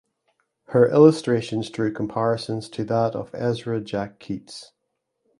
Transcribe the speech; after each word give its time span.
Her 0.69 0.89
illustrations 0.89 1.69
drew 1.69 1.93
comparisons 1.93 2.69
to 2.69 2.83
that 2.85 3.13
of 3.13 3.29
Ezra 3.35 3.79
Jack 3.81 4.17
Keats. 4.17 4.71